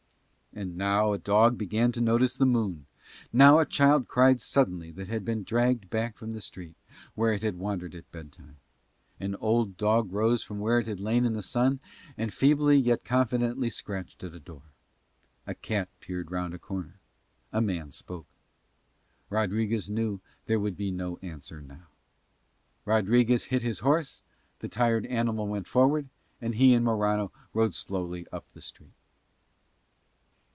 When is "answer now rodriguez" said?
21.21-23.45